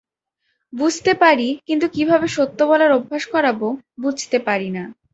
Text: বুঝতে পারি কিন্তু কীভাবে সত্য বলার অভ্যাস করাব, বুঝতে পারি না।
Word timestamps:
বুঝতে 0.73 1.11
পারি 1.13 1.47
কিন্তু 1.67 1.85
কীভাবে 1.93 2.27
সত্য 2.27 2.59
বলার 2.63 2.91
অভ্যাস 2.91 3.23
করাব, 3.33 3.61
বুঝতে 4.01 4.37
পারি 4.47 4.69
না। 4.69 4.83